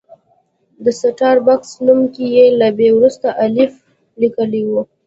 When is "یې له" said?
2.35-2.67